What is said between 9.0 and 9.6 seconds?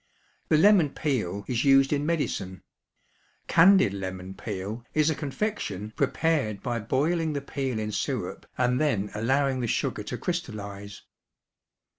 allowing